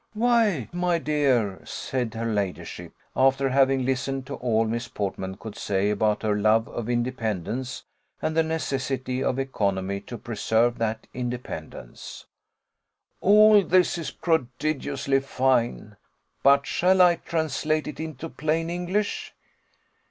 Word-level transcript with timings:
"Why, 0.15 0.67
my 0.73 0.97
dear," 0.97 1.61
said 1.63 2.15
her 2.15 2.25
ladyship, 2.25 2.91
after 3.15 3.49
having 3.49 3.85
listened 3.85 4.25
to 4.25 4.33
all 4.33 4.65
Miss 4.65 4.87
Portman 4.87 5.37
could 5.37 5.55
say 5.55 5.91
about 5.91 6.23
her 6.23 6.35
love 6.35 6.67
of 6.69 6.89
independence, 6.89 7.83
and 8.19 8.35
the 8.35 8.41
necessity 8.41 9.23
of 9.23 9.37
economy 9.37 9.99
to 9.99 10.17
preserve 10.17 10.79
that 10.79 11.05
independence, 11.13 12.25
"all 13.19 13.61
this 13.63 13.95
is 13.99 14.09
prodigiously 14.09 15.19
fine 15.19 15.97
but 16.41 16.65
shall 16.65 16.99
I 16.99 17.17
translate 17.17 17.85
it 17.87 17.99
into 17.99 18.27
plain 18.27 18.71
English? 18.71 19.35